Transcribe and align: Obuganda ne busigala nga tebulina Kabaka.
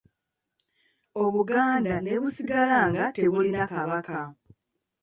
Obuganda 1.23 1.95
ne 1.99 2.13
busigala 2.21 2.79
nga 2.89 3.03
tebulina 3.15 3.61
Kabaka. 3.71 4.19